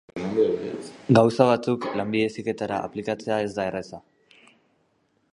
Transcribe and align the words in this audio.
Gauza 1.17 1.45
batzuk 1.49 1.85
Lanbide 1.99 2.29
Heziketara 2.29 2.79
aplikatzea 2.87 3.37
ez 3.49 3.51
da 3.59 3.67
erraza. 3.73 4.01